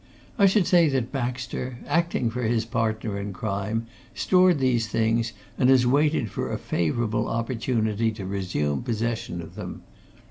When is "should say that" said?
0.47-1.11